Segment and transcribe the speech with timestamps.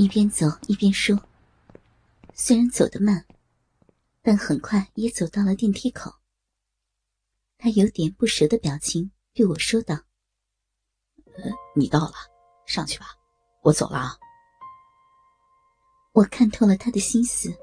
[0.00, 1.14] 一边走一边说，
[2.32, 3.26] 虽然走得慢，
[4.22, 6.10] 但很快也走到了电梯口。
[7.58, 9.94] 他有点不舍的表情对我说道
[11.36, 12.14] ：“呃，你到了，
[12.64, 13.08] 上去吧，
[13.62, 14.16] 我走了啊。”
[16.12, 17.54] 我看透了他的心思。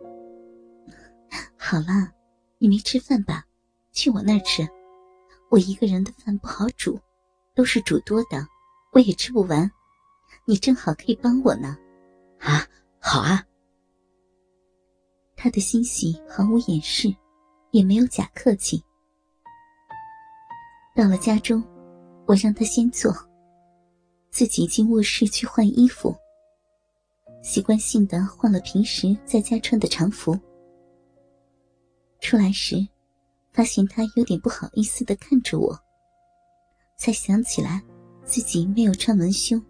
[1.58, 2.14] 好了，
[2.60, 3.48] 你没吃饭吧？
[3.94, 4.62] 去我那儿吃。
[5.50, 7.00] 我一个人的饭不好煮，
[7.56, 8.48] 都是煮多的，
[8.92, 9.72] 我也吃不完。
[10.46, 11.76] 你正好可以帮我呢。
[12.40, 12.68] 啊，
[13.00, 13.46] 好啊。
[15.36, 17.16] 他的欣喜毫无掩饰，
[17.72, 18.84] 也没有假客气。
[20.96, 21.64] 到了家中，
[22.26, 23.14] 我让他先坐，
[24.32, 26.16] 自己进卧室去换衣服。
[27.44, 30.38] 习惯性的换了平时在家穿的长服。
[32.20, 32.76] 出来时，
[33.54, 35.80] 发现他有点不好意思的看着我，
[36.98, 37.82] 才想起来
[38.26, 39.64] 自己没有穿文胸，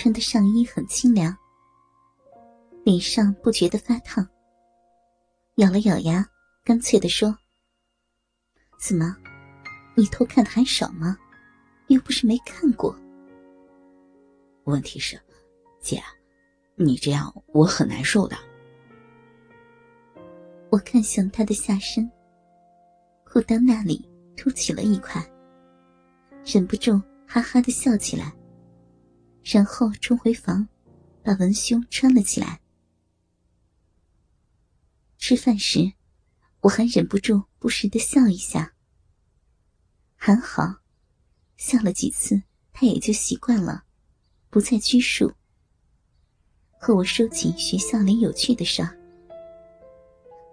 [0.00, 1.36] 穿的上衣很清凉，
[2.84, 4.24] 脸上不觉得发烫。
[5.56, 6.24] 咬了咬牙，
[6.62, 7.36] 干脆的说
[8.78, 9.16] ：“怎么，
[9.96, 11.18] 你偷看的还少吗？
[11.88, 12.96] 又不是没看过。”
[14.66, 15.20] 问题是，
[15.80, 16.00] 姐，
[16.76, 18.36] 你这样我很难受的。
[20.70, 22.08] 我看向他的下身，
[23.24, 25.20] 裤裆那里凸起了一块，
[26.44, 28.32] 忍不住哈哈的笑起来，
[29.42, 30.68] 然后冲回房，
[31.22, 32.60] 把文胸穿了起来。
[35.16, 35.92] 吃饭时，
[36.60, 38.74] 我还忍不住不时的笑一下。
[40.16, 40.76] 还好，
[41.56, 43.84] 笑了几次，他也就习惯了，
[44.50, 45.32] 不再拘束，
[46.78, 48.96] 和我说起学校里有趣的事儿。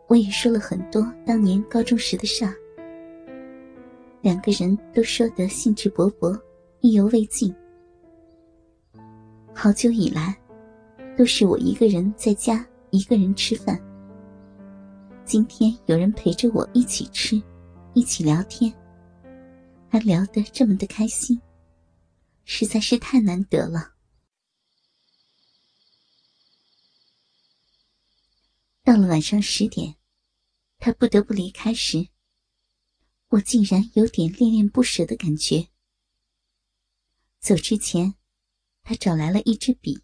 [0.08, 2.56] 我也说了很多当年高中时的事儿，
[4.22, 6.40] 两个人都说得兴致勃勃，
[6.82, 7.54] 意犹未尽。
[9.58, 10.38] 好久以来，
[11.18, 13.82] 都是我一个人在家，一个人吃饭。
[15.26, 17.42] 今天有人陪着我一起吃，
[17.94, 18.72] 一起聊天，
[19.90, 21.42] 还聊得这么的开心，
[22.44, 23.94] 实在是太难得了。
[28.84, 29.96] 到了晚上十点，
[30.80, 32.10] 他不得不离开时，
[33.30, 35.70] 我竟然有点恋恋不舍的感觉。
[37.40, 38.16] 走之前，
[38.88, 40.04] 他找来了一支笔，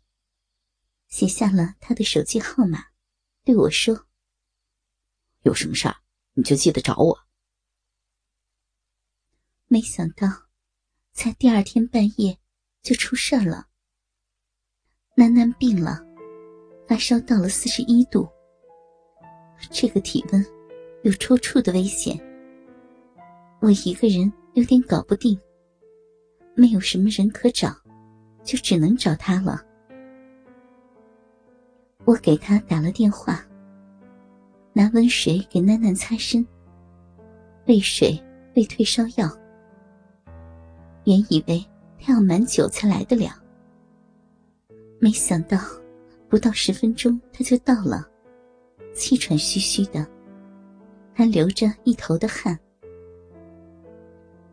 [1.08, 2.88] 写下了他的手机号码，
[3.44, 4.08] 对我说
[5.46, 5.98] ：“有什么事儿，
[6.34, 7.20] 你就记得找我。”
[9.70, 10.28] 没想到，
[11.14, 12.40] 才第二天半夜
[12.82, 13.68] 就出事了。
[15.16, 16.04] 楠楠病了，
[16.88, 18.28] 发烧到了四十一度。
[19.70, 20.44] 这个体温，
[21.04, 22.20] 有抽搐的危险。
[23.62, 25.40] 我一个人有点搞不定，
[26.56, 27.81] 没有什么人可找，
[28.44, 29.62] 就只能找他了。
[32.06, 33.46] 我给他打了电话，
[34.74, 36.46] 拿温水给囡囡擦身，
[37.68, 38.22] 喂水，
[38.56, 39.30] 喂退烧药。
[41.04, 41.64] 原以为
[42.00, 43.32] 他要蛮久才来得了，
[45.00, 45.58] 没想到
[46.28, 48.08] 不到十分钟他就到了。
[48.94, 50.06] 气喘吁吁的，
[51.14, 52.60] 还流着一头的汗。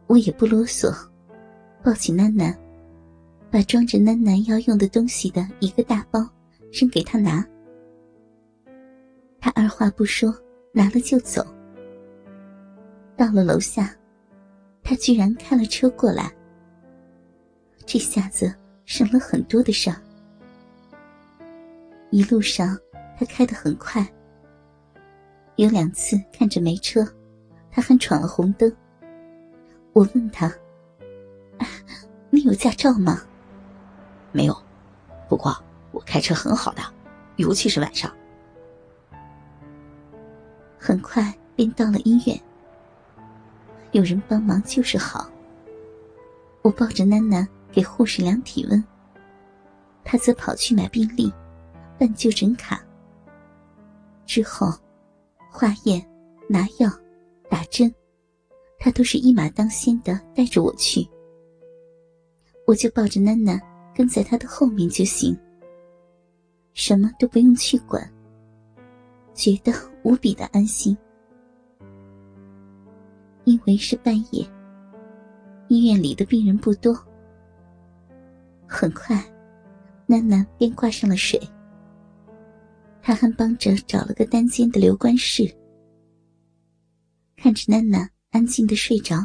[0.06, 0.94] 我也不啰嗦，
[1.82, 2.56] 抱起囡囡，
[3.50, 6.20] 把装着囡囡要用的东西的一个大包
[6.72, 7.44] 扔给他拿。
[9.40, 10.34] 他二话不说，
[10.72, 11.44] 拿了就走。
[13.16, 13.94] 到了楼下，
[14.82, 16.32] 他居然开了车过来。
[17.86, 18.54] 这下子
[18.84, 19.96] 省了很多的事儿。
[22.10, 22.78] 一路上，
[23.18, 24.06] 他开得很快。
[25.56, 27.06] 有两次看着没车，
[27.70, 28.70] 他还闯了红灯。
[29.94, 30.54] 我问他
[32.30, 33.22] ：“你有驾照吗
[34.32, 34.56] ？”“没有，
[35.28, 35.56] 不过
[35.90, 36.82] 我开车很好的，
[37.36, 38.10] 尤其是晚上。”
[40.78, 42.40] 很快便到了医院。
[43.92, 45.30] 有人帮忙就是好。
[46.62, 48.84] 我抱着囡囡给护士量体温，
[50.04, 51.32] 他则跑去买病历、
[51.98, 52.80] 办就诊卡。
[54.26, 54.72] 之后。
[55.50, 56.06] 化验、
[56.46, 56.88] 拿药、
[57.48, 57.92] 打针，
[58.78, 61.08] 他都是一马当先的带着我去，
[62.64, 63.60] 我就抱着囡囡
[63.98, 65.36] 跟在他的后面就行，
[66.72, 68.08] 什么都不用去管，
[69.34, 69.72] 觉得
[70.04, 70.96] 无比的安心。
[73.42, 74.48] 因为是半夜，
[75.66, 76.96] 医院里的病人不多，
[78.68, 79.16] 很快，
[80.06, 81.36] 囡囡便挂上了水。
[83.02, 85.42] 他还帮着找了个单间的留观室，
[87.34, 89.16] 看着囡囡安静的睡着，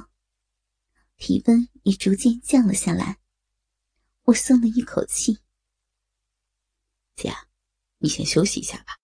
[1.18, 3.20] 体温也逐渐降了下来，
[4.26, 5.40] 我松了一口气。
[7.16, 7.30] 姐，
[7.98, 9.00] 你先休息一下吧，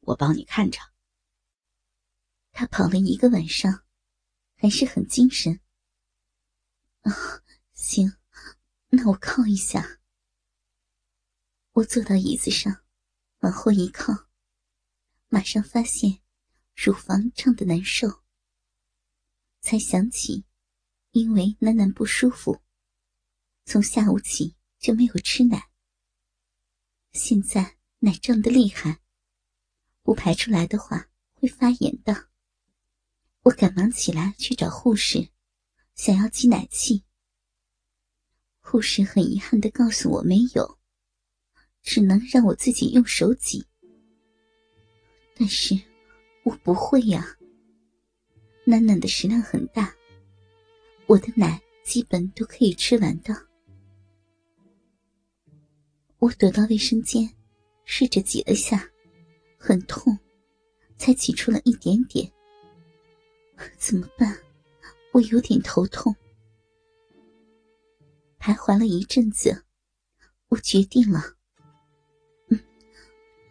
[0.00, 0.78] 我帮你看着。
[2.52, 3.86] 他跑了一个晚上，
[4.56, 5.60] 还是很精神。
[7.00, 7.10] 啊，
[7.72, 8.18] 行，
[8.90, 10.00] 那我靠一下。
[11.72, 12.84] 我坐到椅子上，
[13.38, 14.28] 往后一靠，
[15.28, 16.20] 马上发现
[16.74, 18.22] 乳房胀得难受，
[19.62, 20.44] 才想起，
[21.12, 22.60] 因为楠楠不舒服，
[23.70, 25.70] 从下午起就没有吃奶。
[27.12, 28.98] 现在奶胀得厉害，
[30.02, 32.30] 不排出来的话会发炎的。
[33.42, 35.28] 我赶忙起来去找护士，
[35.94, 37.04] 想要挤奶器。
[38.58, 40.80] 护士很遗憾的告诉我没有。
[41.80, 43.64] 只能让我自己用手挤，
[45.36, 45.80] 但是
[46.42, 47.24] 我不会呀。
[48.64, 49.94] 楠楠的食量很大，
[51.06, 53.46] 我的奶基本都可以吃完的。
[56.20, 57.28] 我躲到卫生间，
[57.84, 58.88] 试着挤了下，
[59.58, 60.16] 很痛，
[60.98, 62.30] 才挤出了一点点。
[63.78, 64.38] 怎么办？
[65.12, 66.14] 我有点头痛。
[68.38, 69.64] 徘徊了一阵子，
[70.48, 71.36] 我决定了。
[72.48, 72.60] 嗯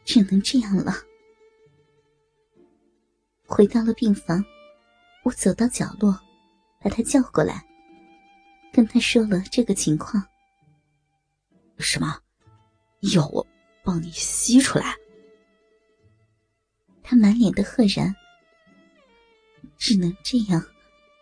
[0.06, 0.94] 只能这样了。
[3.45, 4.45] 回到了病房，
[5.24, 6.19] 我走到角落，
[6.80, 7.65] 把他叫过来，
[8.72, 10.24] 跟他说了这个情况。
[11.80, 12.22] 什么？
[13.01, 13.46] 要我
[13.84, 14.96] 帮你吸出来？
[17.01, 18.13] 他满脸的赫然。
[19.78, 20.62] 只能这样，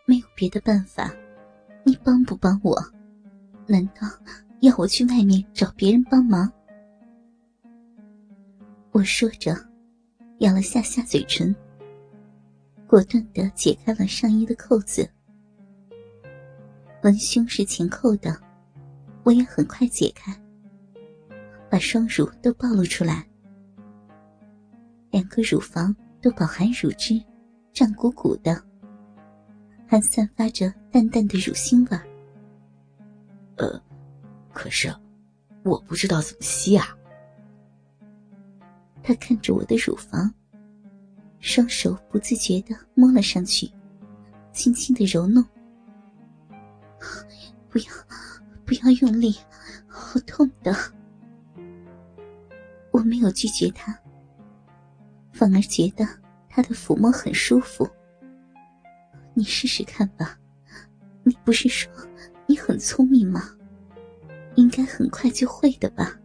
[0.05, 1.13] 没有别的办法。
[1.83, 2.75] 你帮不帮我？
[3.67, 4.01] 难道
[4.61, 6.51] 要我去外面找别人帮忙？
[8.91, 9.55] 我说着，
[10.39, 11.55] 咬了下下嘴唇，
[12.87, 15.07] 果断的解开了上衣的扣子。
[17.03, 18.35] 文胸是前扣的，
[19.23, 20.35] 我也很快解开，
[21.77, 23.23] 把双乳都暴露出来。
[25.11, 27.23] 两个乳房都饱含乳汁，
[27.71, 28.59] 胀鼓鼓的，
[29.85, 31.99] 还散发着淡淡的乳腥味。
[33.57, 33.79] 呃，
[34.51, 34.91] 可是
[35.63, 36.97] 我不知道怎么吸啊。
[39.03, 40.33] 他看着我的乳房，
[41.37, 43.71] 双手不自觉的摸了上去，
[44.51, 45.45] 轻轻的揉弄。
[47.69, 47.85] 不要，
[48.65, 49.37] 不要用力，
[49.87, 50.75] 好痛的。
[52.97, 53.95] 我没有拒绝他，
[55.31, 56.03] 反而觉得
[56.49, 57.87] 他的抚摸很舒服。
[59.35, 60.39] 你试试看吧，
[61.23, 61.91] 你不是说
[62.47, 63.55] 你很聪明吗？
[64.55, 66.19] 应该很快就会的吧。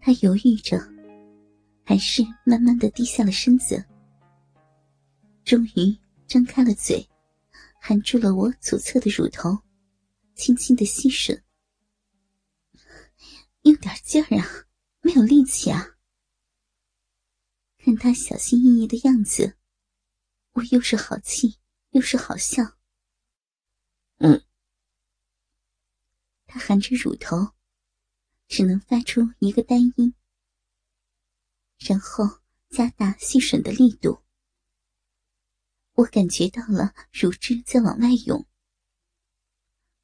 [0.00, 0.80] 他犹豫着，
[1.84, 3.84] 还是慢慢的低下了身子，
[5.44, 5.94] 终于
[6.26, 7.06] 张开了嘴，
[7.78, 9.58] 含住了我左侧的乳头，
[10.34, 11.38] 轻轻的吸吮。
[13.60, 14.46] 有点劲儿啊，
[15.10, 15.96] 没有力气啊。
[17.78, 19.56] 看他小心翼翼的样子，
[20.52, 21.58] 我又是好气
[21.90, 22.78] 又是好笑。
[24.18, 24.44] 嗯，
[26.46, 27.54] 他含着乳头。
[28.46, 30.12] 只能发出一个单音，
[31.78, 34.24] 然后加大吸吮的力度。
[35.92, 38.44] 我感觉到了乳汁在往外涌。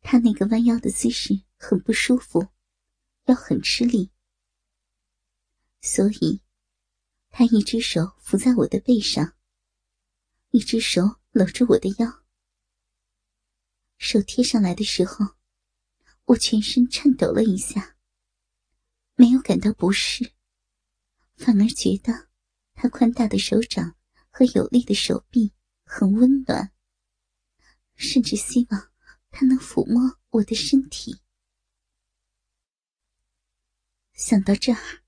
[0.01, 2.47] 他那个弯腰的姿势很不舒服，
[3.25, 4.13] 腰很吃力，
[5.81, 6.43] 所以
[7.31, 9.37] 他一只手扶在我的背上，
[10.51, 12.25] 一只手搂着我的腰。
[13.99, 15.37] 手贴上来的时候，
[16.25, 17.97] 我全身颤抖了一下。
[19.15, 20.35] 没有感到不适，
[21.37, 22.29] 反而觉得
[22.75, 23.97] 他宽大的手掌
[24.29, 25.55] 和有力的手臂
[25.85, 26.71] 很温暖，
[27.95, 28.93] 甚至希望
[29.31, 31.23] 他能抚摸我的身体。
[34.13, 35.03] 想到这儿，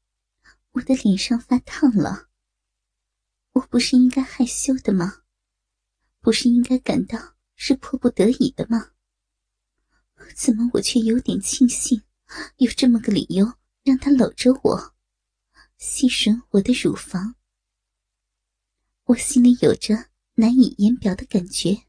[0.79, 2.29] 我的脸上发烫了。
[3.53, 5.23] 我不是应该害羞的吗？
[6.21, 8.93] 不是应该感到是迫不得已的吗？
[10.37, 12.03] 怎么我却有点庆幸，
[12.59, 13.55] 有这么个理由？
[13.83, 14.95] 让他搂着我，
[15.79, 17.35] 吸吮我的乳房，
[19.05, 21.88] 我心里有着难以言表的感觉。